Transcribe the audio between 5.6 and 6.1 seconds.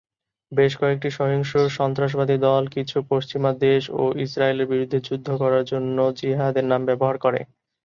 জন্য